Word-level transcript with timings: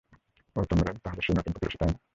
ওহ, 0.55 0.63
তোমরাই 0.63 0.95
তাহলে 1.03 1.21
সেই 1.21 1.35
নতুন 1.35 1.51
প্রতিবেশী, 1.53 1.77
তাই 1.77 1.89
না? 1.89 1.97